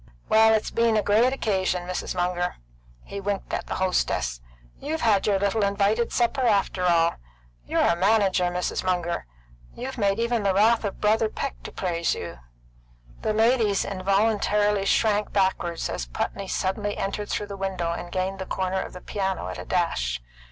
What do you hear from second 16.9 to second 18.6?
entered through the window and gained the